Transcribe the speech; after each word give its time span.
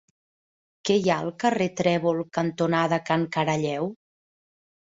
Què 0.89 0.95
hi 1.01 1.11
ha 1.11 1.17
al 1.25 1.29
carrer 1.43 1.67
Trèvol 1.83 2.23
cantonada 2.39 3.01
Can 3.11 3.29
Caralleu? 3.39 3.95